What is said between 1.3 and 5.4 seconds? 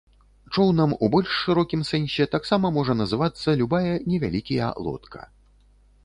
шырокім сэнсе таксама можа называцца любая невялікія лодка.